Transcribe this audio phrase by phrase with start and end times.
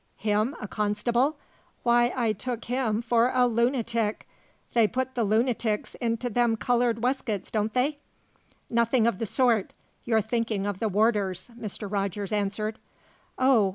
[0.17, 1.37] "Him a constable?
[1.83, 4.25] Why, I took him for a loonatic!
[4.73, 7.99] They put the loonatics into them coloured weskits, don't they?"
[8.67, 9.73] "Nothing of the sort.
[10.03, 11.87] You're thinking of the warders," Mr.
[11.87, 12.79] Rogers answered.
[13.37, 13.69] "Oh?